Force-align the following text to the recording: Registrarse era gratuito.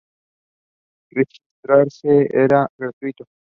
Registrarse 1.17 2.11
era 2.43 2.65
gratuito. 2.75 3.25